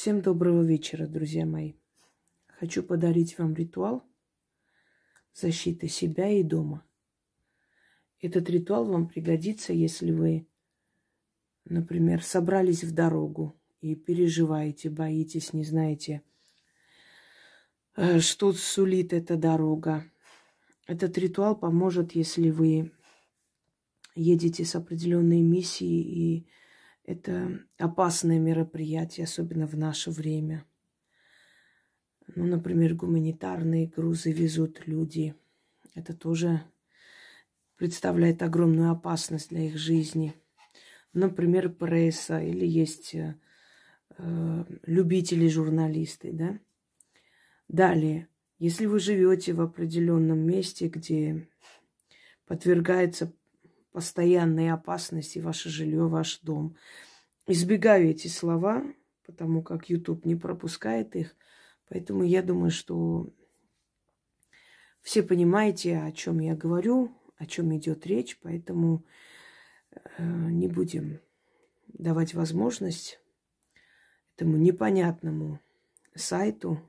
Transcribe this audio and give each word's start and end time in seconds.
Всем 0.00 0.22
доброго 0.22 0.62
вечера, 0.62 1.06
друзья 1.06 1.44
мои. 1.44 1.74
Хочу 2.58 2.82
подарить 2.82 3.36
вам 3.36 3.52
ритуал 3.52 4.02
защиты 5.34 5.88
себя 5.88 6.30
и 6.30 6.42
дома. 6.42 6.86
Этот 8.18 8.48
ритуал 8.48 8.86
вам 8.86 9.08
пригодится, 9.08 9.74
если 9.74 10.10
вы, 10.10 10.46
например, 11.66 12.22
собрались 12.24 12.82
в 12.82 12.94
дорогу 12.94 13.60
и 13.82 13.94
переживаете, 13.94 14.88
боитесь, 14.88 15.52
не 15.52 15.64
знаете, 15.64 16.22
э, 17.94 18.20
что 18.20 18.54
сулит 18.54 19.12
эта 19.12 19.36
дорога. 19.36 20.10
Этот 20.86 21.18
ритуал 21.18 21.54
поможет, 21.54 22.12
если 22.12 22.48
вы 22.48 22.90
едете 24.14 24.64
с 24.64 24.74
определенной 24.74 25.42
миссией 25.42 26.00
и 26.00 26.46
это 27.10 27.60
опасное 27.78 28.38
мероприятие, 28.38 29.24
особенно 29.24 29.66
в 29.66 29.76
наше 29.76 30.10
время. 30.10 30.64
Ну, 32.36 32.44
например, 32.44 32.94
гуманитарные 32.94 33.88
грузы 33.88 34.30
везут 34.30 34.86
люди. 34.86 35.34
Это 35.94 36.14
тоже 36.14 36.62
представляет 37.76 38.42
огромную 38.42 38.92
опасность 38.92 39.48
для 39.50 39.62
их 39.62 39.76
жизни. 39.76 40.34
Например, 41.12 41.68
пресса 41.68 42.40
или 42.40 42.64
есть 42.64 43.16
э, 43.16 43.34
любители 44.86 45.48
журналисты, 45.48 46.30
да. 46.32 46.60
Далее, 47.66 48.28
если 48.58 48.86
вы 48.86 49.00
живете 49.00 49.52
в 49.52 49.60
определенном 49.60 50.38
месте, 50.38 50.88
где 50.88 51.48
подвергается 52.46 53.32
постоянной 53.92 54.70
опасности 54.70 55.38
ваше 55.38 55.68
жилье, 55.68 56.08
ваш 56.08 56.40
дом. 56.40 56.76
Избегаю 57.46 58.10
эти 58.10 58.28
слова, 58.28 58.84
потому 59.26 59.62
как 59.62 59.90
YouTube 59.90 60.24
не 60.24 60.36
пропускает 60.36 61.16
их. 61.16 61.36
Поэтому 61.88 62.22
я 62.22 62.42
думаю, 62.42 62.70
что 62.70 63.32
все 65.02 65.22
понимаете, 65.22 65.98
о 65.98 66.12
чем 66.12 66.38
я 66.40 66.54
говорю, 66.54 67.16
о 67.36 67.46
чем 67.46 67.76
идет 67.76 68.06
речь, 68.06 68.38
поэтому 68.40 69.04
э, 69.90 70.22
не 70.22 70.68
будем 70.68 71.20
давать 71.88 72.34
возможность 72.34 73.18
этому 74.36 74.56
непонятному 74.56 75.60
сайту 76.14 76.80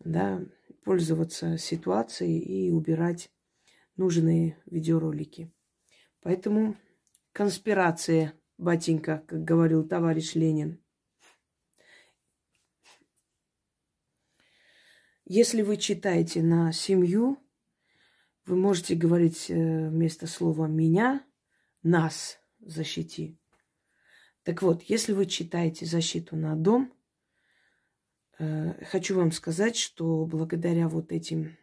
да, 0.00 0.44
пользоваться 0.84 1.58
ситуацией 1.58 2.38
и 2.40 2.70
убирать 2.70 3.30
нужные 3.96 4.58
видеоролики. 4.66 5.52
Поэтому 6.22 6.76
конспирация, 7.32 8.32
батенька, 8.56 9.24
как 9.26 9.44
говорил 9.44 9.86
товарищ 9.86 10.34
Ленин. 10.34 10.80
Если 15.24 15.62
вы 15.62 15.76
читаете 15.76 16.42
на 16.42 16.72
семью, 16.72 17.38
вы 18.44 18.56
можете 18.56 18.94
говорить 18.94 19.50
э, 19.50 19.88
вместо 19.88 20.26
слова 20.26 20.66
«меня» 20.66 21.24
«нас 21.82 22.38
защити». 22.60 23.38
Так 24.42 24.62
вот, 24.62 24.82
если 24.82 25.12
вы 25.12 25.26
читаете 25.26 25.86
защиту 25.86 26.36
на 26.36 26.56
дом, 26.56 26.92
э, 28.38 28.84
хочу 28.84 29.16
вам 29.16 29.30
сказать, 29.30 29.76
что 29.76 30.26
благодаря 30.26 30.88
вот 30.88 31.12
этим 31.12 31.56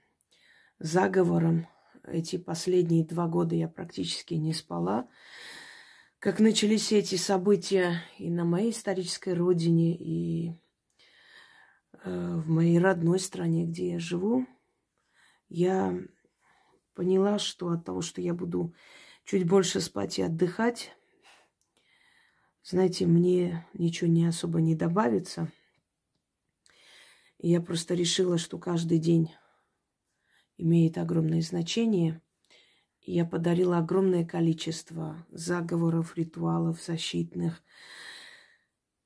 заговорам, 0.79 1.67
эти 2.08 2.38
последние 2.38 3.05
два 3.05 3.28
года 3.28 3.55
я 3.55 3.67
практически 3.67 4.36
не 4.36 4.53
спала. 4.53 5.08
Как 6.19 6.39
начались 6.39 6.91
эти 6.91 7.16
события 7.16 8.02
и 8.17 8.30
на 8.30 8.44
моей 8.45 8.72
исторической 8.72 9.33
родине, 9.33 9.95
и 9.95 10.53
э, 12.03 12.36
в 12.36 12.50
моей 12.50 12.78
родной 12.80 13.19
стране, 13.19 13.66
где 13.66 13.91
я 13.94 14.00
живу, 14.00 14.45
я 15.47 15.97
поняла, 16.94 17.40
что 17.40 17.69
от 17.69 17.85
того, 17.85 18.02
что 18.02 18.22
я 18.22 18.34
буду 18.34 18.73
чуть 19.23 19.47
больше 19.47 19.79
спать 19.79 20.19
и 20.19 20.23
отдыхать, 20.23 20.91
знаете, 22.63 23.07
мне 23.07 23.66
ничего 23.73 24.09
не 24.09 24.25
особо 24.25 24.62
не 24.62 24.75
добавится. 24.75 25.52
И 27.40 27.50
я 27.50 27.62
просто 27.62 27.96
решила, 27.96 28.38
что 28.38 28.59
каждый 28.59 29.00
день 29.00 29.31
имеет 30.59 30.97
огромное 30.97 31.42
значение. 31.42 32.22
Я 33.02 33.25
подарила 33.25 33.80
огромное 33.80 34.25
количество 34.25 35.25
заговоров, 35.31 36.16
ритуалов 36.16 36.84
защитных, 36.84 37.64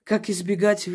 как 0.03 0.29
избегать 0.29 0.89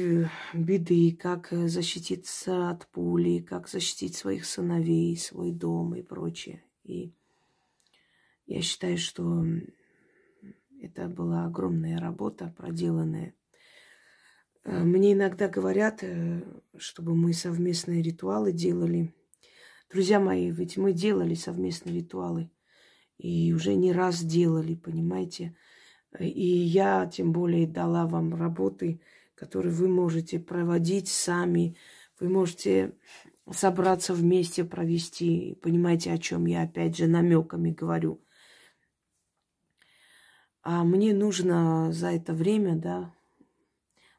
беды, 0.53 1.13
как 1.13 1.49
защититься 1.51 2.71
от 2.71 2.87
пули, 2.89 3.39
как 3.39 3.69
защитить 3.69 4.17
своих 4.17 4.45
сыновей, 4.45 5.17
свой 5.17 5.53
дом 5.53 5.95
и 5.95 6.03
прочее. 6.03 6.63
И 6.83 7.15
я 8.47 8.61
считаю, 8.61 8.99
что 8.99 9.45
это 10.83 11.09
была 11.09 11.47
огромная 11.47 11.99
работа, 11.99 12.53
проделанная. 12.57 13.35
Мне 14.65 15.15
иногда 15.15 15.49
говорят, 15.49 16.03
э, 16.03 16.43
чтобы 16.77 17.15
мы 17.15 17.33
совместные 17.33 18.03
ритуалы 18.03 18.53
делали– 18.53 19.15
Друзья 19.91 20.21
мои, 20.21 20.51
ведь 20.51 20.77
мы 20.77 20.93
делали 20.93 21.35
совместные 21.35 21.97
ритуалы. 21.97 22.51
И 23.17 23.53
уже 23.55 23.75
не 23.75 23.93
раз 23.93 24.23
делали, 24.23 24.75
понимаете. 24.75 25.57
И 26.19 26.47
я 26.47 27.07
тем 27.07 27.33
более 27.33 27.67
дала 27.67 28.07
вам 28.07 28.35
работы, 28.35 29.01
которые 29.35 29.73
вы 29.73 29.89
можете 29.89 30.39
проводить 30.39 31.09
сами. 31.09 31.75
Вы 32.21 32.29
можете 32.29 32.93
собраться 33.51 34.13
вместе, 34.13 34.63
провести. 34.63 35.59
Понимаете, 35.63 36.13
о 36.13 36.19
чем 36.19 36.45
я 36.45 36.63
опять 36.63 36.97
же 36.97 37.07
намеками 37.07 37.71
говорю. 37.71 38.21
А 40.63 40.85
мне 40.85 41.15
нужно 41.15 41.93
за 41.93 42.09
это 42.09 42.35
время, 42.35 42.77
да, 42.77 43.15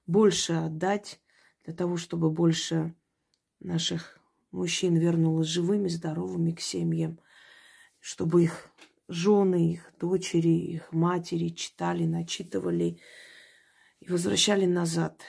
больше 0.08 0.54
отдать 0.54 1.22
для 1.64 1.76
того, 1.76 1.96
чтобы 1.96 2.32
больше 2.32 2.96
наших 3.60 4.19
мужчин 4.52 4.96
вернулась 4.96 5.48
живыми, 5.48 5.88
здоровыми 5.88 6.52
к 6.52 6.62
семьям, 6.62 7.20
чтобы 8.00 8.44
их 8.44 8.72
жены, 9.08 9.74
их 9.74 9.92
дочери, 10.00 10.50
их 10.50 10.92
матери 10.92 11.50
читали, 11.50 12.06
начитывали 12.06 13.00
и 14.00 14.12
возвращали 14.12 14.66
назад. 14.66 15.22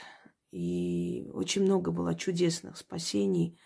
И 0.50 1.28
очень 1.32 1.62
много 1.62 1.90
было 1.90 2.14
чудесных 2.14 2.76
спасений. 2.76 3.58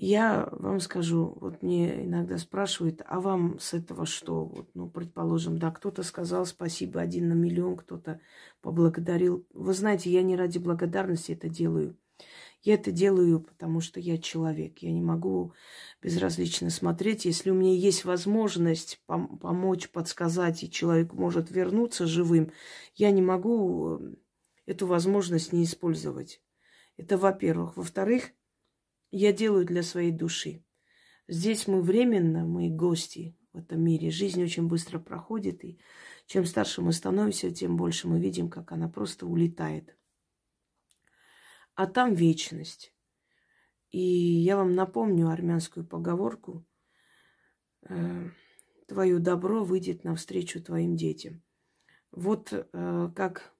Я 0.00 0.48
вам 0.52 0.78
скажу, 0.78 1.36
вот 1.40 1.60
мне 1.60 2.04
иногда 2.04 2.38
спрашивают, 2.38 3.02
а 3.04 3.20
вам 3.20 3.58
с 3.58 3.74
этого 3.74 4.06
что? 4.06 4.44
Вот, 4.44 4.70
ну, 4.74 4.88
предположим, 4.88 5.58
да, 5.58 5.72
кто-то 5.72 6.04
сказал 6.04 6.46
спасибо 6.46 7.00
один 7.00 7.28
на 7.28 7.32
миллион, 7.32 7.76
кто-то 7.76 8.20
поблагодарил. 8.60 9.44
Вы 9.52 9.72
знаете, 9.74 10.08
я 10.10 10.22
не 10.22 10.36
ради 10.36 10.58
благодарности 10.58 11.32
это 11.32 11.48
делаю. 11.48 11.98
Я 12.62 12.74
это 12.74 12.90
делаю, 12.90 13.40
потому 13.40 13.80
что 13.80 14.00
я 14.00 14.18
человек. 14.18 14.78
Я 14.78 14.90
не 14.90 15.00
могу 15.00 15.52
безразлично 16.02 16.70
смотреть. 16.70 17.24
Если 17.24 17.50
у 17.50 17.54
меня 17.54 17.72
есть 17.72 18.04
возможность 18.04 19.00
пом- 19.06 19.38
помочь, 19.38 19.88
подсказать, 19.90 20.64
и 20.64 20.70
человек 20.70 21.12
может 21.12 21.50
вернуться 21.50 22.06
живым, 22.06 22.52
я 22.94 23.10
не 23.12 23.22
могу 23.22 23.98
э, 23.98 24.14
эту 24.66 24.86
возможность 24.86 25.52
не 25.52 25.64
использовать. 25.64 26.42
Это 26.96 27.16
во-первых. 27.16 27.76
Во-вторых, 27.76 28.32
я 29.12 29.32
делаю 29.32 29.64
для 29.64 29.84
своей 29.84 30.10
души. 30.10 30.64
Здесь 31.28 31.68
мы 31.68 31.80
временно, 31.80 32.44
мы 32.44 32.70
гости 32.70 33.36
в 33.52 33.58
этом 33.58 33.82
мире. 33.82 34.10
Жизнь 34.10 34.42
очень 34.42 34.66
быстро 34.66 34.98
проходит, 34.98 35.64
и 35.64 35.78
чем 36.26 36.44
старше 36.44 36.82
мы 36.82 36.92
становимся, 36.92 37.52
тем 37.52 37.76
больше 37.76 38.08
мы 38.08 38.18
видим, 38.18 38.50
как 38.50 38.72
она 38.72 38.88
просто 38.88 39.26
улетает 39.26 39.94
а 41.78 41.86
там 41.86 42.12
вечность. 42.12 42.92
И 43.92 44.00
я 44.00 44.56
вам 44.56 44.74
напомню 44.74 45.28
армянскую 45.28 45.86
поговорку 45.86 46.66
э, 47.88 48.30
«Твое 48.88 49.20
добро 49.20 49.62
выйдет 49.62 50.02
навстречу 50.02 50.60
твоим 50.60 50.96
детям». 50.96 51.40
Вот 52.10 52.52
э, 52.52 53.10
как 53.14 53.54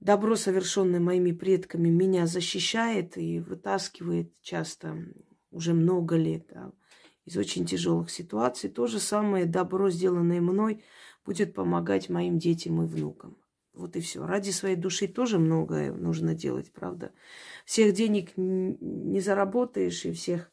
добро, 0.00 0.34
совершенное 0.34 0.98
моими 0.98 1.32
предками, 1.32 1.90
меня 1.90 2.26
защищает 2.26 3.18
и 3.18 3.38
вытаскивает 3.40 4.40
часто, 4.40 4.96
уже 5.50 5.74
много 5.74 6.16
лет, 6.16 6.50
из 7.26 7.36
очень 7.36 7.66
тяжелых 7.66 8.08
ситуаций. 8.10 8.70
То 8.70 8.86
же 8.86 8.98
самое 8.98 9.44
добро, 9.44 9.90
сделанное 9.90 10.40
мной, 10.40 10.82
будет 11.26 11.52
помогать 11.52 12.08
моим 12.08 12.38
детям 12.38 12.82
и 12.82 12.86
внукам. 12.86 13.36
Вот 13.78 13.94
и 13.94 14.00
все. 14.00 14.26
Ради 14.26 14.50
своей 14.50 14.74
души 14.74 15.06
тоже 15.06 15.38
многое 15.38 15.92
нужно 15.92 16.34
делать, 16.34 16.72
правда. 16.72 17.12
Всех 17.64 17.94
денег 17.94 18.32
не 18.36 19.20
заработаешь 19.20 20.04
и 20.04 20.12
всех 20.12 20.50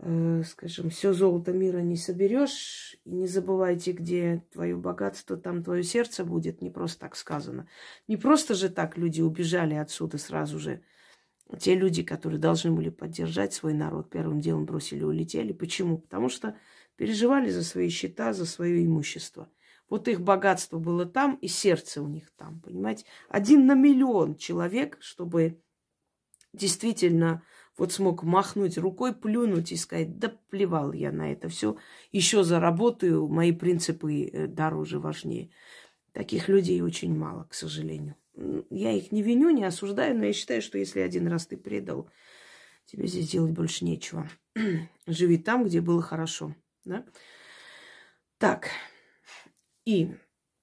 э, 0.00 0.42
скажем, 0.42 0.90
все 0.90 1.12
золото 1.12 1.52
мира 1.52 1.78
не 1.78 1.96
соберешь. 1.96 2.96
И 3.04 3.10
не 3.10 3.28
забывайте, 3.28 3.92
где 3.92 4.44
твое 4.50 4.76
богатство, 4.76 5.36
там 5.36 5.62
твое 5.62 5.84
сердце 5.84 6.24
будет. 6.24 6.62
Не 6.62 6.70
просто 6.70 6.98
так 6.98 7.14
сказано. 7.14 7.68
Не 8.08 8.16
просто 8.16 8.54
же 8.54 8.68
так 8.68 8.98
люди 8.98 9.20
убежали 9.20 9.74
отсюда 9.74 10.18
сразу 10.18 10.58
же. 10.58 10.82
Те 11.60 11.76
люди, 11.76 12.02
которые 12.02 12.40
должны 12.40 12.72
были 12.72 12.88
поддержать 12.88 13.52
свой 13.52 13.74
народ, 13.74 14.10
первым 14.10 14.40
делом 14.40 14.64
бросили, 14.64 15.04
улетели. 15.04 15.52
Почему? 15.52 15.98
Потому 15.98 16.28
что 16.28 16.56
переживали 16.96 17.50
за 17.50 17.62
свои 17.62 17.88
счета, 17.88 18.32
за 18.32 18.46
свое 18.46 18.84
имущество. 18.84 19.48
Вот 19.92 20.08
их 20.08 20.22
богатство 20.22 20.78
было 20.78 21.04
там, 21.04 21.34
и 21.42 21.48
сердце 21.48 22.00
у 22.00 22.08
них 22.08 22.30
там, 22.38 22.60
понимаете? 22.60 23.04
Один 23.28 23.66
на 23.66 23.74
миллион 23.74 24.36
человек, 24.36 24.96
чтобы 25.00 25.60
действительно 26.54 27.42
вот 27.76 27.92
смог 27.92 28.22
махнуть 28.22 28.78
рукой, 28.78 29.14
плюнуть 29.14 29.70
и 29.70 29.76
сказать, 29.76 30.18
да 30.18 30.34
плевал 30.48 30.94
я 30.94 31.12
на 31.12 31.30
это 31.30 31.50
все, 31.50 31.76
еще 32.10 32.42
заработаю, 32.42 33.28
мои 33.28 33.52
принципы 33.52 34.24
э, 34.24 34.46
дороже, 34.46 34.98
важнее. 34.98 35.50
Таких 36.12 36.48
людей 36.48 36.80
очень 36.80 37.14
мало, 37.14 37.44
к 37.50 37.52
сожалению. 37.52 38.16
Я 38.70 38.92
их 38.92 39.12
не 39.12 39.20
виню, 39.20 39.50
не 39.50 39.64
осуждаю, 39.64 40.16
но 40.16 40.24
я 40.24 40.32
считаю, 40.32 40.62
что 40.62 40.78
если 40.78 41.00
один 41.00 41.28
раз 41.28 41.46
ты 41.46 41.58
предал, 41.58 42.08
тебе 42.86 43.06
здесь 43.06 43.28
делать 43.28 43.52
больше 43.52 43.84
нечего. 43.84 44.26
Живи 45.06 45.36
там, 45.36 45.64
где 45.64 45.82
было 45.82 46.00
хорошо. 46.00 46.54
Да? 46.86 47.04
Так, 48.38 48.70
и 49.84 50.14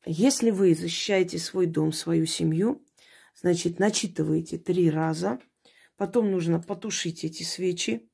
если 0.05 0.51
вы 0.51 0.73
защищаете 0.75 1.39
свой 1.39 1.65
дом, 1.65 1.91
свою 1.91 2.25
семью, 2.25 2.85
значит, 3.35 3.79
начитываете 3.79 4.57
три 4.57 4.89
раза, 4.89 5.39
потом 5.97 6.31
нужно 6.31 6.59
потушить 6.59 7.23
эти 7.23 7.43
свечи, 7.43 8.09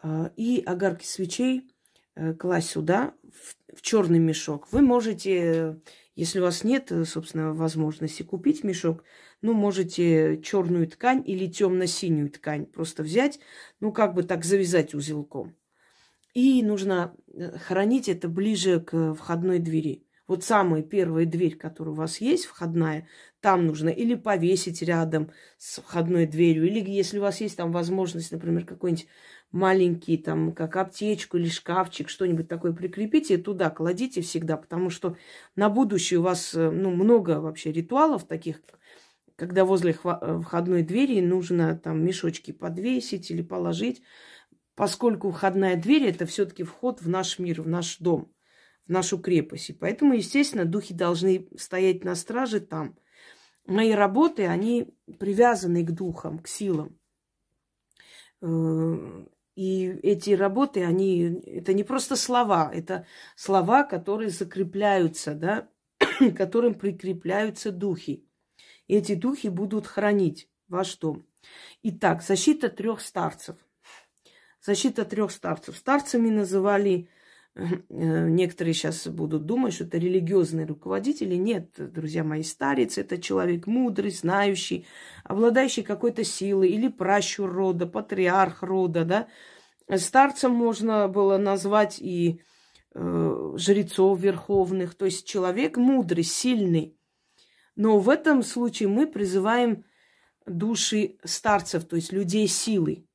а, 0.00 0.32
и 0.36 0.62
огарки 0.64 1.04
свечей 1.04 1.70
э, 2.14 2.34
класть 2.34 2.70
сюда, 2.70 3.14
в, 3.22 3.76
в 3.76 3.82
черный 3.82 4.18
мешок. 4.18 4.70
Вы 4.72 4.82
можете 4.82 5.80
если 6.18 6.40
у 6.40 6.42
вас 6.42 6.64
нет, 6.64 6.90
э, 6.90 7.04
собственно, 7.04 7.54
возможности 7.54 8.24
купить 8.24 8.64
мешок, 8.64 9.04
ну, 9.40 9.52
можете 9.52 10.42
черную 10.42 10.88
ткань 10.88 11.22
или 11.24 11.46
темно-синюю 11.46 12.28
ткань 12.30 12.66
просто 12.66 13.04
взять, 13.04 13.38
ну, 13.78 13.92
как 13.92 14.14
бы 14.14 14.24
так 14.24 14.44
завязать 14.44 14.94
узелком. 14.94 15.54
И 16.38 16.62
нужно 16.62 17.16
э, 17.34 17.58
хранить 17.58 18.08
это 18.08 18.28
ближе 18.28 18.78
к 18.78 19.14
входной 19.14 19.58
двери. 19.58 20.04
Вот 20.28 20.44
самая 20.44 20.84
первая 20.84 21.26
дверь, 21.26 21.56
которая 21.56 21.92
у 21.92 21.96
вас 21.96 22.20
есть, 22.20 22.44
входная, 22.44 23.08
там 23.40 23.66
нужно 23.66 23.88
или 23.88 24.14
повесить 24.14 24.80
рядом 24.82 25.32
с 25.56 25.80
входной 25.80 26.26
дверью, 26.26 26.68
или 26.68 26.78
если 26.88 27.18
у 27.18 27.22
вас 27.22 27.40
есть 27.40 27.56
там 27.56 27.72
возможность, 27.72 28.30
например, 28.30 28.66
какой-нибудь 28.66 29.08
маленький, 29.50 30.16
там, 30.16 30.52
как 30.52 30.76
аптечку 30.76 31.38
или 31.38 31.48
шкафчик, 31.48 32.08
что-нибудь 32.08 32.46
такое 32.46 32.72
прикрепите 32.72 33.36
туда 33.36 33.68
кладите 33.70 34.20
всегда, 34.20 34.56
потому 34.56 34.90
что 34.90 35.16
на 35.56 35.68
будущее 35.68 36.20
у 36.20 36.22
вас, 36.22 36.54
э, 36.54 36.70
ну, 36.70 36.92
много 36.92 37.40
вообще 37.40 37.72
ритуалов 37.72 38.28
таких, 38.28 38.60
когда 39.34 39.64
возле 39.64 39.90
э, 40.04 40.40
входной 40.44 40.82
двери 40.82 41.20
нужно 41.20 41.76
там 41.76 42.04
мешочки 42.04 42.52
подвесить 42.52 43.28
или 43.32 43.42
положить, 43.42 44.02
поскольку 44.78 45.32
входная 45.32 45.74
дверь 45.74 46.04
это 46.04 46.24
все-таки 46.24 46.62
вход 46.62 47.02
в 47.02 47.08
наш 47.08 47.40
мир, 47.40 47.62
в 47.62 47.66
наш 47.66 47.98
дом, 47.98 48.32
в 48.86 48.92
нашу 48.92 49.18
крепость. 49.18 49.70
И 49.70 49.72
поэтому, 49.72 50.14
естественно, 50.14 50.64
духи 50.64 50.94
должны 50.94 51.48
стоять 51.56 52.04
на 52.04 52.14
страже 52.14 52.60
там. 52.60 52.96
Мои 53.66 53.90
работы, 53.90 54.46
они 54.46 54.94
привязаны 55.18 55.84
к 55.84 55.90
духам, 55.90 56.38
к 56.38 56.46
силам. 56.46 56.96
Э, 58.40 59.26
и 59.56 59.86
эти 60.04 60.30
работы, 60.30 60.84
они, 60.84 61.42
это 61.44 61.74
не 61.74 61.82
просто 61.82 62.14
слова, 62.14 62.70
это 62.72 63.04
слова, 63.34 63.82
которые 63.82 64.30
закрепляются, 64.30 65.34
да, 65.34 65.68
которым 66.36 66.74
прикрепляются 66.74 67.72
духи. 67.72 68.24
И 68.86 68.94
эти 68.94 69.16
духи 69.16 69.48
будут 69.48 69.88
хранить 69.88 70.48
ваш 70.68 70.96
дом. 70.98 71.26
Итак, 71.82 72.22
защита 72.22 72.68
трех 72.68 73.00
старцев. 73.00 73.56
Защита 74.60 75.04
трех 75.04 75.30
старцев. 75.30 75.76
Старцами 75.76 76.30
называли 76.30 77.08
Э, 77.58 78.28
некоторые 78.28 78.72
сейчас 78.72 79.08
будут 79.08 79.44
думать, 79.44 79.74
что 79.74 79.84
это 79.84 79.98
религиозные 79.98 80.64
руководители. 80.64 81.34
Нет, 81.34 81.72
друзья 81.76 82.22
мои, 82.22 82.42
старец– 82.42 82.98
это 82.98 83.18
человек 83.18 83.66
мудрый, 83.66 84.12
знающий, 84.12 84.86
обладающий 85.24 85.82
какой-то 85.82 86.22
силой, 86.22 86.68
или 86.68 86.88
пращур 86.88 87.50
рода, 87.50 87.86
патриарх 87.86 88.62
рода, 88.62 89.04
да. 89.04 89.28
Старцем 89.96 90.52
можно 90.52 91.08
было 91.08 91.36
назвать 91.36 91.98
и 91.98 92.42
э, 92.94 93.54
жрецов 93.56 94.20
верховных, 94.20 94.94
то 94.94 95.06
есть 95.06 95.26
человек 95.26 95.78
мудрый, 95.78 96.24
сильный. 96.24 96.96
Но 97.74 97.98
в 97.98 98.08
этом 98.08 98.42
случае 98.42 98.88
мы 98.88 99.06
призываем 99.06 99.84
души 100.46 101.16
старцев, 101.24 101.86
то 101.86 101.96
есть 101.96 102.12
людей 102.12 102.46
силы. 102.46 103.07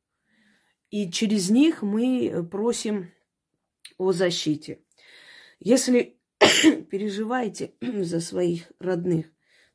И 0.93 1.09
через 1.09 1.49
них 1.49 1.81
мы 1.81 2.47
просим 2.51 3.09
о 3.97 4.11
защите. 4.11 4.77
Если 5.59 6.19
переживаете 6.91 7.73
за 7.81 8.21
своих 8.21 8.71
родных, 8.77 9.25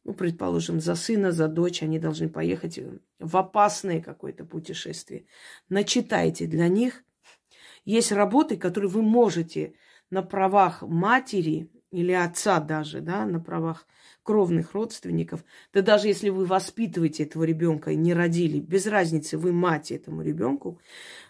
ну, 0.05 0.15
предположим, 0.15 0.81
за 0.81 0.95
сына, 0.95 1.33
за 1.33 1.49
дочь, 1.49 1.83
они 1.83 1.99
должны 1.99 2.29
поехать 2.29 2.79
в 3.19 3.37
опасное 3.37 4.01
какое-то 4.01 4.45
путешествие. 4.45 5.27
Начитайте 5.69 6.47
для 6.47 6.69
них. 6.69 7.03
Есть 7.85 8.13
работы, 8.13 8.57
которые 8.57 8.89
вы 8.89 9.03
можете 9.03 9.75
на 10.11 10.23
правах 10.23 10.83
матери 10.83 11.69
или 11.91 12.13
отца 12.13 12.61
даже, 12.61 13.01
да, 13.01 13.27
на 13.27 13.41
правах 13.41 13.89
кровных 14.29 14.75
родственников, 14.75 15.43
да 15.73 15.81
даже 15.81 16.07
если 16.07 16.29
вы 16.29 16.45
воспитываете 16.45 17.23
этого 17.23 17.45
ребенка 17.45 17.93
и 17.93 17.97
не 17.97 18.13
родили, 18.13 18.61
без 18.61 18.87
разницы, 18.87 19.39
вы 19.39 19.55
мать 19.55 19.91
этому 19.91 20.21
ребенку, 20.21 20.83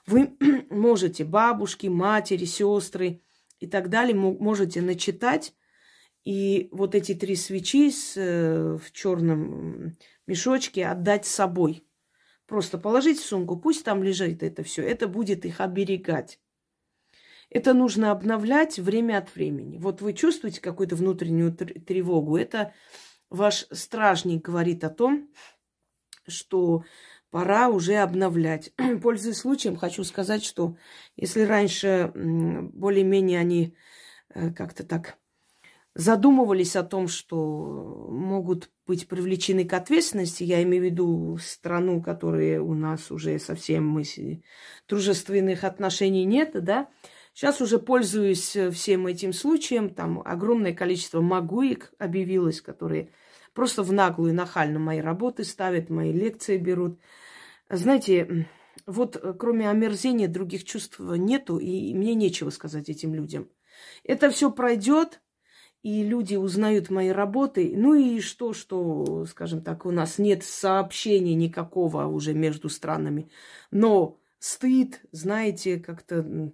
вы 0.04 0.36
можете 0.70 1.24
бабушки, 1.24 1.86
матери, 1.86 2.44
сестры 2.44 3.22
и 3.60 3.68
так 3.68 3.88
далее, 3.88 4.16
можете 4.16 4.82
начитать 4.82 5.54
и 6.24 6.70
вот 6.72 6.96
эти 6.96 7.14
три 7.14 7.36
свечи 7.36 7.92
с, 7.92 8.14
э, 8.16 8.76
в 8.76 8.90
черном 8.90 9.96
мешочке 10.26 10.84
отдать 10.84 11.24
с 11.24 11.32
собой. 11.32 11.86
Просто 12.48 12.78
положить 12.78 13.20
в 13.20 13.24
сумку, 13.24 13.56
пусть 13.56 13.84
там 13.84 14.02
лежит 14.02 14.42
это 14.42 14.64
все. 14.64 14.82
Это 14.82 15.06
будет 15.06 15.44
их 15.44 15.60
оберегать. 15.60 16.40
Это 17.50 17.72
нужно 17.72 18.10
обновлять 18.10 18.78
время 18.78 19.18
от 19.18 19.34
времени. 19.34 19.78
Вот 19.78 20.00
вы 20.02 20.12
чувствуете 20.12 20.60
какую-то 20.60 20.96
внутреннюю 20.96 21.52
тревогу. 21.54 22.36
Это 22.36 22.74
ваш 23.30 23.66
стражник 23.70 24.44
говорит 24.44 24.84
о 24.84 24.90
том, 24.90 25.28
что 26.26 26.84
пора 27.30 27.68
уже 27.68 27.96
обновлять. 27.96 28.72
Пользуясь 29.02 29.38
случаем, 29.38 29.76
хочу 29.76 30.04
сказать, 30.04 30.44
что 30.44 30.76
если 31.16 31.42
раньше 31.42 32.12
более-менее 32.14 33.38
они 33.38 33.76
э, 34.34 34.52
как-то 34.52 34.84
так 34.84 35.16
задумывались 35.94 36.76
о 36.76 36.84
том, 36.84 37.08
что 37.08 38.06
могут 38.10 38.70
быть 38.86 39.08
привлечены 39.08 39.64
к 39.64 39.72
ответственности, 39.72 40.44
я 40.44 40.62
имею 40.62 40.82
в 40.82 40.86
виду 40.86 41.38
страну, 41.38 42.00
которая 42.02 42.60
у 42.60 42.74
нас 42.74 43.10
уже 43.10 43.38
совсем 43.38 43.88
мы 43.88 44.04
дружественных 44.86 45.64
отношений 45.64 46.24
нет, 46.24 46.52
да, 46.62 46.88
Сейчас 47.38 47.60
уже 47.60 47.78
пользуюсь 47.78 48.56
э, 48.56 48.72
всем 48.72 49.06
этим 49.06 49.32
случаем. 49.32 49.90
Там 49.90 50.20
огромное 50.24 50.74
количество 50.74 51.20
магуек 51.20 51.92
объявилось, 51.96 52.60
которые 52.60 53.12
просто 53.54 53.84
в 53.84 53.92
наглую, 53.92 54.34
нахально 54.34 54.80
мои 54.80 54.98
работы 54.98 55.44
ставят, 55.44 55.88
мои 55.88 56.10
лекции 56.10 56.56
берут. 56.56 56.98
Знаете, 57.70 58.48
вот 58.86 59.14
э, 59.14 59.34
кроме 59.38 59.70
омерзения 59.70 60.26
других 60.26 60.64
чувств 60.64 60.98
нету, 60.98 61.58
и 61.58 61.94
мне 61.94 62.16
нечего 62.16 62.50
сказать 62.50 62.88
этим 62.88 63.14
людям. 63.14 63.48
Это 64.02 64.30
все 64.30 64.50
пройдет, 64.50 65.20
и 65.84 66.02
люди 66.02 66.34
узнают 66.34 66.90
мои 66.90 67.10
работы. 67.10 67.72
Ну 67.76 67.94
и 67.94 68.18
что, 68.18 68.52
что, 68.52 69.26
скажем 69.26 69.62
так, 69.62 69.86
у 69.86 69.92
нас 69.92 70.18
нет 70.18 70.42
сообщения 70.42 71.36
никакого 71.36 72.06
уже 72.06 72.34
между 72.34 72.68
странами. 72.68 73.30
Но 73.70 74.18
стыд, 74.40 75.02
знаете, 75.12 75.78
как-то 75.78 76.50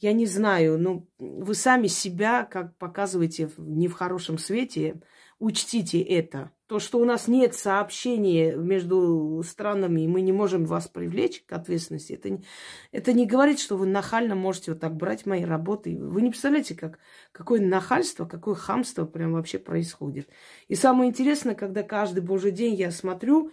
я 0.00 0.12
не 0.12 0.26
знаю, 0.26 0.78
ну, 0.78 1.08
вы 1.18 1.54
сами 1.54 1.88
себя, 1.88 2.44
как 2.44 2.76
показываете, 2.76 3.50
не 3.58 3.88
в 3.88 3.94
хорошем 3.94 4.38
свете, 4.38 5.00
учтите 5.38 6.00
это. 6.00 6.50
То, 6.66 6.80
что 6.80 6.98
у 6.98 7.04
нас 7.06 7.28
нет 7.28 7.54
сообщения 7.54 8.54
между 8.54 9.42
странами, 9.46 10.02
и 10.02 10.06
мы 10.06 10.20
не 10.20 10.32
можем 10.32 10.66
вас 10.66 10.86
привлечь 10.86 11.42
к 11.46 11.52
ответственности, 11.52 12.12
это 12.12 12.28
не, 12.28 12.44
это 12.92 13.14
не 13.14 13.26
говорит, 13.26 13.58
что 13.58 13.76
вы 13.76 13.86
нахально 13.86 14.34
можете 14.34 14.72
вот 14.72 14.80
так 14.80 14.94
брать 14.94 15.24
мои 15.24 15.44
работы. 15.44 15.96
Вы 15.98 16.20
не 16.20 16.28
представляете, 16.28 16.74
как, 16.74 16.98
какое 17.32 17.60
нахальство, 17.62 18.26
какое 18.26 18.54
хамство 18.54 19.06
прям 19.06 19.32
вообще 19.32 19.58
происходит. 19.58 20.28
И 20.66 20.74
самое 20.74 21.10
интересное, 21.10 21.54
когда 21.54 21.82
каждый 21.82 22.20
божий 22.20 22.50
день 22.50 22.74
я 22.74 22.90
смотрю, 22.90 23.50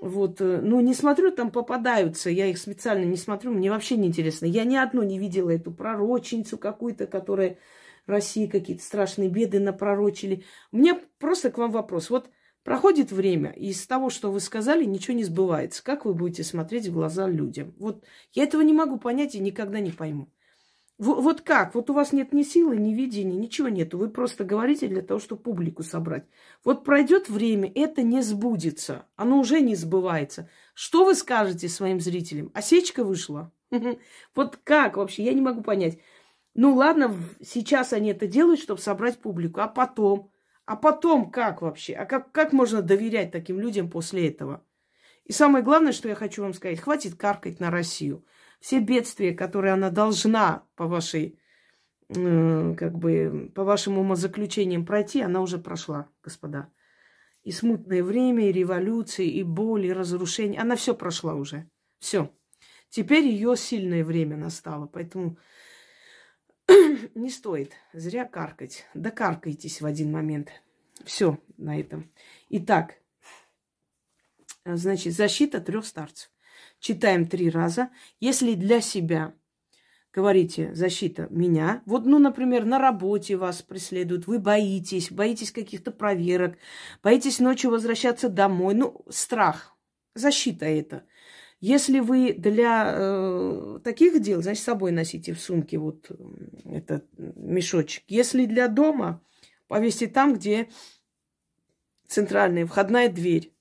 вот, 0.00 0.40
э, 0.40 0.60
ну, 0.62 0.80
не 0.80 0.94
смотрю, 0.94 1.30
там 1.30 1.50
попадаются, 1.50 2.30
я 2.30 2.46
их 2.46 2.58
специально 2.58 3.04
не 3.04 3.16
смотрю, 3.16 3.52
мне 3.52 3.70
вообще 3.70 3.96
не 3.96 4.08
интересно. 4.08 4.46
Я 4.46 4.64
ни 4.64 4.76
одну 4.76 5.02
не 5.02 5.18
видела 5.18 5.50
эту 5.50 5.72
пророчницу 5.72 6.58
какую-то, 6.58 7.06
которая 7.06 7.58
России 8.06 8.46
какие-то 8.46 8.82
страшные 8.82 9.28
беды 9.28 9.60
напророчили. 9.60 10.44
У 10.72 10.78
меня 10.78 11.00
просто 11.18 11.50
к 11.50 11.58
вам 11.58 11.70
вопрос. 11.70 12.10
Вот 12.10 12.30
проходит 12.64 13.12
время, 13.12 13.50
и 13.52 13.68
из 13.68 13.86
того, 13.86 14.10
что 14.10 14.30
вы 14.30 14.40
сказали, 14.40 14.84
ничего 14.84 15.16
не 15.16 15.24
сбывается. 15.24 15.82
Как 15.82 16.04
вы 16.04 16.14
будете 16.14 16.44
смотреть 16.44 16.88
в 16.88 16.92
глаза 16.92 17.28
людям? 17.28 17.74
Вот 17.78 18.04
я 18.32 18.44
этого 18.44 18.62
не 18.62 18.72
могу 18.72 18.98
понять 18.98 19.34
и 19.34 19.40
никогда 19.40 19.80
не 19.80 19.92
пойму. 19.92 20.28
Вот 21.00 21.40
как? 21.40 21.74
Вот 21.74 21.88
у 21.88 21.94
вас 21.94 22.12
нет 22.12 22.34
ни 22.34 22.42
силы, 22.42 22.76
ни 22.76 22.92
видения, 22.92 23.34
ничего 23.34 23.70
нету. 23.70 23.96
Вы 23.96 24.10
просто 24.10 24.44
говорите 24.44 24.86
для 24.86 25.00
того, 25.00 25.18
чтобы 25.18 25.40
публику 25.40 25.82
собрать. 25.82 26.26
Вот 26.62 26.84
пройдет 26.84 27.30
время, 27.30 27.72
это 27.74 28.02
не 28.02 28.20
сбудется. 28.20 29.06
Оно 29.16 29.38
уже 29.38 29.62
не 29.62 29.76
сбывается. 29.76 30.50
Что 30.74 31.06
вы 31.06 31.14
скажете 31.14 31.70
своим 31.70 32.00
зрителям? 32.00 32.50
Осечка 32.52 33.02
вышла? 33.02 33.50
Вот 34.34 34.58
как 34.62 34.98
вообще? 34.98 35.24
Я 35.24 35.32
не 35.32 35.40
могу 35.40 35.62
понять. 35.62 36.00
Ну 36.52 36.74
ладно, 36.74 37.16
сейчас 37.42 37.94
они 37.94 38.10
это 38.10 38.26
делают, 38.26 38.60
чтобы 38.60 38.82
собрать 38.82 39.20
публику. 39.20 39.60
А 39.60 39.68
потом? 39.68 40.30
А 40.66 40.76
потом 40.76 41.30
как 41.30 41.62
вообще? 41.62 41.94
А 41.94 42.04
как, 42.04 42.30
как 42.30 42.52
можно 42.52 42.82
доверять 42.82 43.32
таким 43.32 43.58
людям 43.58 43.88
после 43.88 44.28
этого? 44.28 44.62
И 45.24 45.32
самое 45.32 45.64
главное, 45.64 45.92
что 45.92 46.10
я 46.10 46.14
хочу 46.14 46.42
вам 46.42 46.52
сказать, 46.52 46.78
хватит 46.78 47.14
каркать 47.14 47.58
на 47.58 47.70
Россию 47.70 48.22
все 48.60 48.80
бедствия, 48.80 49.32
которые 49.32 49.72
она 49.72 49.90
должна 49.90 50.66
по 50.76 50.86
вашей, 50.86 51.38
э, 52.08 52.74
как 52.78 52.96
бы, 52.98 53.50
по 53.54 53.64
вашим 53.64 53.98
умозаключениям 53.98 54.84
пройти, 54.84 55.22
она 55.22 55.40
уже 55.40 55.58
прошла, 55.58 56.08
господа. 56.22 56.70
И 57.42 57.52
смутное 57.52 58.04
время, 58.04 58.48
и 58.48 58.52
революции, 58.52 59.26
и 59.26 59.42
боль, 59.42 59.86
и 59.86 59.92
разрушение. 59.92 60.60
Она 60.60 60.76
все 60.76 60.94
прошла 60.94 61.34
уже. 61.34 61.70
Все. 61.98 62.30
Теперь 62.90 63.24
ее 63.24 63.56
сильное 63.56 64.04
время 64.04 64.36
настало. 64.36 64.86
Поэтому 64.86 65.38
не 67.14 67.30
стоит 67.30 67.72
зря 67.94 68.26
каркать. 68.26 68.84
Докаркайтесь 68.92 69.80
в 69.80 69.86
один 69.86 70.12
момент. 70.12 70.50
Все 71.06 71.38
на 71.56 71.80
этом. 71.80 72.12
Итак, 72.50 72.96
значит, 74.66 75.14
защита 75.14 75.62
трех 75.62 75.86
старцев 75.86 76.30
читаем 76.80 77.26
три 77.26 77.50
раза. 77.50 77.90
Если 78.18 78.54
для 78.54 78.80
себя 78.80 79.34
говорите 80.12 80.74
защита 80.74 81.28
меня, 81.30 81.82
вот, 81.86 82.04
ну, 82.06 82.18
например, 82.18 82.64
на 82.64 82.78
работе 82.78 83.36
вас 83.36 83.62
преследуют, 83.62 84.26
вы 84.26 84.38
боитесь, 84.38 85.12
боитесь 85.12 85.52
каких-то 85.52 85.92
проверок, 85.92 86.58
боитесь 87.02 87.38
ночью 87.38 87.70
возвращаться 87.70 88.28
домой, 88.28 88.74
ну, 88.74 89.04
страх, 89.08 89.76
защита 90.14 90.66
это. 90.66 91.04
Если 91.60 92.00
вы 92.00 92.32
для 92.32 92.94
э, 92.96 93.80
таких 93.84 94.20
дел, 94.22 94.42
значит, 94.42 94.62
с 94.62 94.64
собой 94.64 94.92
носите 94.92 95.34
в 95.34 95.40
сумке 95.40 95.76
вот 95.76 96.10
этот 96.64 97.04
мешочек. 97.16 98.02
Если 98.08 98.46
для 98.46 98.66
дома, 98.66 99.22
повесьте 99.68 100.06
там, 100.06 100.34
где 100.34 100.70
центральная 102.08 102.66
входная 102.66 103.10
дверь. 103.10 103.52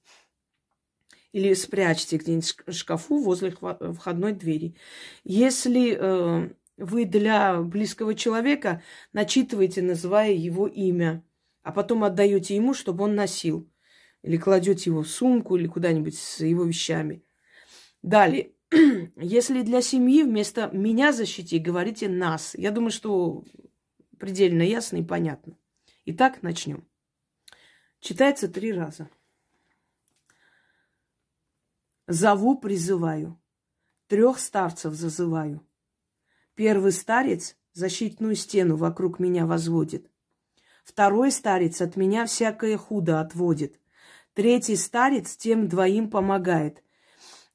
Или 1.31 1.53
спрячьте 1.53 2.17
где-нибудь 2.17 2.55
в 2.65 2.73
шкафу 2.73 3.19
возле 3.19 3.51
входной 3.51 4.33
двери. 4.33 4.75
Если 5.23 5.95
э, 5.95 6.49
вы 6.77 7.05
для 7.05 7.61
близкого 7.61 8.15
человека 8.15 8.81
начитываете, 9.13 9.81
называя 9.81 10.31
его 10.31 10.67
имя, 10.67 11.23
а 11.61 11.71
потом 11.71 12.03
отдаете 12.03 12.55
ему, 12.55 12.73
чтобы 12.73 13.03
он 13.03 13.15
носил. 13.15 13.69
Или 14.23 14.37
кладете 14.37 14.89
его 14.89 15.03
в 15.03 15.07
сумку 15.07 15.55
или 15.55 15.67
куда-нибудь 15.67 16.17
с 16.17 16.39
его 16.39 16.63
вещами. 16.63 17.23
Далее. 18.01 18.53
Если 19.15 19.61
для 19.61 19.81
семьи 19.81 20.23
вместо 20.23 20.69
меня 20.73 21.11
защити 21.11 21.59
говорите 21.59 22.09
нас. 22.09 22.55
Я 22.55 22.71
думаю, 22.71 22.91
что 22.91 23.43
предельно 24.17 24.61
ясно 24.61 24.97
и 24.97 25.03
понятно. 25.03 25.57
Итак, 26.05 26.41
начнем. 26.41 26.87
Читается 27.99 28.47
три 28.47 28.71
раза. 28.71 29.09
Зову, 32.09 32.57
призываю. 32.57 33.39
Трех 34.07 34.39
старцев 34.39 34.95
зазываю. 34.95 35.63
Первый 36.55 36.91
старец 36.91 37.55
защитную 37.73 38.35
стену 38.35 38.77
вокруг 38.77 39.19
меня 39.19 39.45
возводит. 39.45 40.09
Второй 40.83 41.31
старец 41.31 41.81
от 41.81 41.97
меня 41.97 42.25
всякое 42.25 42.77
худо 42.77 43.21
отводит. 43.21 43.79
Третий 44.33 44.75
старец 44.75 45.37
тем 45.37 45.67
двоим 45.67 46.09
помогает. 46.09 46.83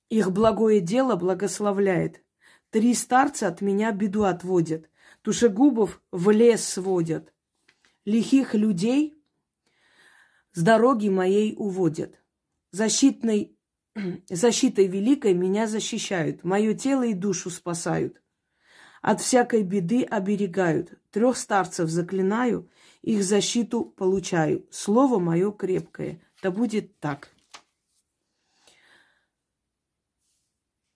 Их 0.09 0.31
благое 0.31 0.79
дело 0.79 1.17
благословляет. 1.17 2.23
Три 2.71 2.95
старца 2.95 3.49
от 3.49 3.61
меня 3.61 3.91
беду 3.91 4.23
отводят. 4.23 4.89
Тушегубов 5.23 6.01
в 6.13 6.31
лес 6.31 6.65
сводят. 6.65 7.35
Лихих 8.05 8.55
людей 8.55 9.21
с 10.53 10.63
дороги 10.63 11.09
моей 11.09 11.57
уводят. 11.57 12.21
Защитной 12.71 13.54
защитой 14.29 14.87
великой 14.87 15.35
меня 15.35 15.67
защищают, 15.67 16.45
мое 16.45 16.75
тело 16.75 17.05
и 17.05 17.15
душу 17.15 17.51
спасают. 17.51 18.21
От 19.03 19.21
всякой 19.21 19.63
беды 19.63 20.03
оберегают. 20.03 20.95
Трех 21.11 21.37
старцев 21.37 21.91
заклинаю, 21.91 22.71
их 23.03 23.23
защиту 23.23 23.85
получаю. 23.85 24.67
Слово 24.71 25.19
мое 25.19 25.53
крепкое. 25.53 26.23
Да 26.43 26.51
будет 26.51 26.99
так. 27.01 27.31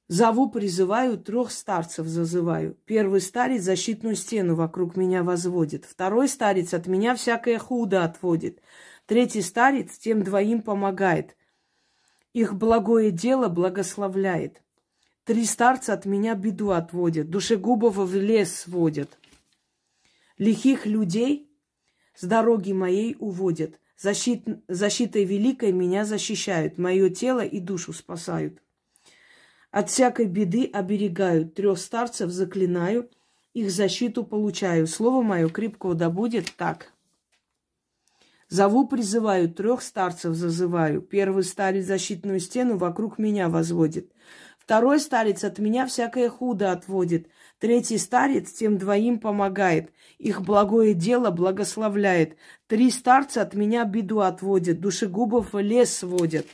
Зову, 0.08 0.48
призываю, 0.50 1.18
трех 1.18 1.50
старцев 1.50 2.06
зазываю. 2.06 2.78
Первый 2.86 3.20
старец 3.20 3.62
защитную 3.62 4.16
стену 4.16 4.54
вокруг 4.54 4.96
меня 4.96 5.22
возводит. 5.22 5.84
Второй 5.84 6.28
старец 6.28 6.72
от 6.72 6.86
меня 6.86 7.14
всякое 7.14 7.58
худо 7.58 8.02
отводит. 8.04 8.62
Третий 9.04 9.42
старец 9.42 9.98
тем 9.98 10.22
двоим 10.22 10.62
помогает. 10.62 11.36
Их 12.38 12.54
благое 12.54 13.10
дело 13.10 13.48
благословляет. 13.48 14.62
Три 15.24 15.44
старца 15.44 15.92
от 15.92 16.04
меня 16.04 16.36
беду 16.36 16.70
отводят, 16.70 17.30
душегубов 17.30 17.96
в 17.96 18.14
лес 18.14 18.54
сводят. 18.54 19.18
Лихих 20.36 20.86
людей 20.86 21.50
с 22.14 22.22
дороги 22.22 22.70
моей 22.70 23.16
уводят. 23.18 23.80
Защит, 23.96 24.46
защитой 24.68 25.24
великой 25.24 25.72
меня 25.72 26.04
защищают, 26.04 26.78
мое 26.78 27.10
тело 27.10 27.44
и 27.44 27.58
душу 27.58 27.92
спасают. 27.92 28.62
От 29.72 29.90
всякой 29.90 30.26
беды 30.26 30.70
оберегают, 30.72 31.54
трех 31.54 31.76
старцев 31.76 32.30
заклинаю, 32.30 33.10
их 33.52 33.68
защиту 33.72 34.22
получаю. 34.22 34.86
Слово 34.86 35.22
мое 35.22 35.48
крепкого 35.48 35.96
да 35.96 36.08
будет 36.08 36.54
так. 36.56 36.92
Зову, 38.48 38.86
призываю, 38.88 39.50
трех 39.50 39.82
старцев 39.82 40.34
зазываю. 40.34 41.02
Первый 41.02 41.44
старец 41.44 41.84
защитную 41.84 42.40
стену 42.40 42.78
вокруг 42.78 43.18
меня 43.18 43.50
возводит. 43.50 44.10
Второй 44.58 45.00
старец 45.00 45.44
от 45.44 45.58
меня 45.58 45.86
всякое 45.86 46.30
худо 46.30 46.72
отводит. 46.72 47.28
Третий 47.58 47.98
старец 47.98 48.52
тем 48.52 48.78
двоим 48.78 49.18
помогает. 49.18 49.92
Их 50.18 50.42
благое 50.42 50.94
дело 50.94 51.30
благословляет. 51.30 52.36
Три 52.66 52.90
старца 52.90 53.42
от 53.42 53.54
меня 53.54 53.84
беду 53.84 54.20
отводят. 54.20 54.80
Душегубов 54.80 55.52
в 55.52 55.58
лес 55.58 55.94
сводят. 55.94 56.46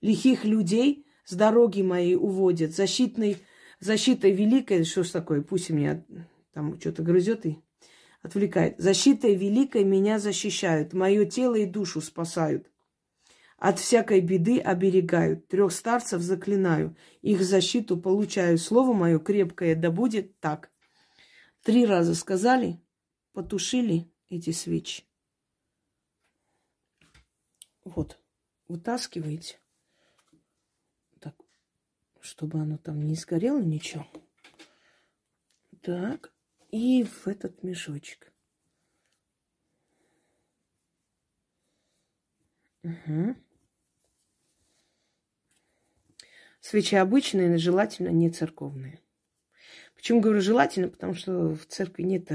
Лихих 0.00 0.44
людей 0.44 1.06
с 1.24 1.34
дороги 1.34 1.82
моей 1.82 2.14
уводят. 2.14 2.74
Защитной, 2.74 3.38
защитой 3.80 4.32
великой, 4.32 4.84
что 4.84 5.02
ж 5.02 5.10
такое, 5.10 5.42
пусть 5.42 5.70
меня 5.70 6.04
там 6.52 6.78
что-то 6.78 7.02
грызет 7.02 7.46
и 7.46 7.58
отвлекает. 8.24 8.80
Защитой 8.80 9.34
великой 9.34 9.84
меня 9.84 10.18
защищают, 10.18 10.94
мое 10.94 11.26
тело 11.26 11.56
и 11.56 11.66
душу 11.66 12.00
спасают. 12.00 12.70
От 13.58 13.78
всякой 13.78 14.20
беды 14.22 14.58
оберегают, 14.58 15.46
трех 15.48 15.72
старцев 15.72 16.22
заклинаю, 16.22 16.96
их 17.20 17.42
защиту 17.42 17.98
получаю. 17.98 18.58
Слово 18.58 18.94
мое 18.94 19.18
крепкое, 19.18 19.76
да 19.76 19.90
будет 19.90 20.40
так. 20.40 20.72
Три 21.62 21.84
раза 21.84 22.14
сказали, 22.14 22.80
потушили 23.32 24.10
эти 24.30 24.50
свечи. 24.50 25.04
Вот, 27.84 28.18
вытаскиваете. 28.68 29.58
Так, 31.20 31.36
чтобы 32.20 32.58
оно 32.58 32.78
там 32.78 33.02
не 33.02 33.16
сгорело 33.16 33.60
ничего. 33.60 34.06
Так, 35.82 36.33
и 36.74 37.04
в 37.04 37.28
этот 37.28 37.62
мешочек. 37.62 38.32
Угу. 42.82 43.36
Свечи 46.60 46.96
обычные, 46.96 47.58
желательно 47.58 48.08
не 48.08 48.28
церковные. 48.28 49.00
Почему 49.94 50.20
говорю 50.20 50.40
желательно? 50.40 50.88
Потому 50.88 51.14
что 51.14 51.54
в 51.54 51.64
церкви 51.66 52.02
нет 52.02 52.28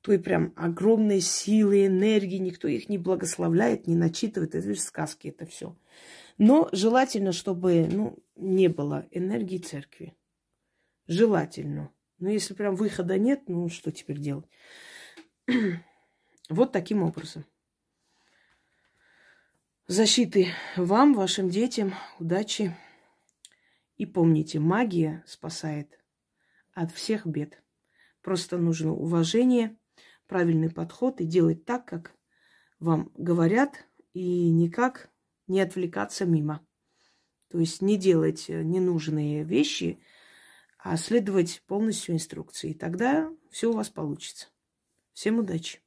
той 0.00 0.18
прям 0.18 0.54
огромной 0.56 1.20
силы, 1.20 1.84
энергии, 1.84 2.38
никто 2.38 2.66
их 2.66 2.88
не 2.88 2.96
благословляет, 2.96 3.86
не 3.86 3.94
начитывает. 3.94 4.54
Это 4.54 4.74
же 4.74 4.80
сказки, 4.80 5.28
это 5.28 5.44
все. 5.44 5.76
Но 6.38 6.70
желательно, 6.72 7.32
чтобы 7.32 7.86
ну, 7.92 8.18
не 8.36 8.68
было 8.68 9.06
энергии 9.10 9.58
церкви. 9.58 10.16
Желательно. 11.06 11.92
Но 12.18 12.30
если 12.30 12.54
прям 12.54 12.76
выхода 12.76 13.18
нет, 13.18 13.48
ну 13.48 13.68
что 13.68 13.92
теперь 13.92 14.18
делать? 14.18 14.48
вот 16.48 16.72
таким 16.72 17.02
образом. 17.02 17.44
Защиты 19.86 20.48
вам, 20.76 21.12
вашим 21.14 21.50
детям, 21.50 21.92
удачи. 22.18 22.74
И 23.96 24.06
помните, 24.06 24.58
магия 24.58 25.22
спасает 25.26 26.00
от 26.72 26.90
всех 26.90 27.26
бед. 27.26 27.62
Просто 28.22 28.56
нужно 28.56 28.92
уважение, 28.92 29.76
правильный 30.26 30.70
подход 30.70 31.20
и 31.20 31.26
делать 31.26 31.64
так, 31.64 31.86
как 31.86 32.16
вам 32.80 33.12
говорят, 33.14 33.84
и 34.14 34.50
никак 34.50 35.10
не 35.46 35.60
отвлекаться 35.60 36.24
мимо. 36.24 36.66
То 37.48 37.58
есть 37.58 37.82
не 37.82 37.96
делать 37.96 38.46
ненужные 38.48 39.44
вещи, 39.44 40.00
а 40.84 40.98
следовать 40.98 41.62
полностью 41.66 42.14
инструкции. 42.14 42.70
И 42.70 42.74
тогда 42.74 43.32
все 43.50 43.70
у 43.70 43.72
вас 43.72 43.88
получится. 43.88 44.48
Всем 45.14 45.38
удачи! 45.38 45.83